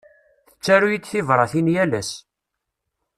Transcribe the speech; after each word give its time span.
Tettaru-yi-d 0.51 1.05
tibratin 1.07 1.67
yal 1.73 1.93
ass. 1.99 2.11